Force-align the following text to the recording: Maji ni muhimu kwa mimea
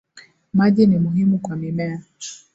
Maji 0.53 0.85
ni 0.87 0.97
muhimu 0.99 1.39
kwa 1.39 1.55
mimea 1.55 2.01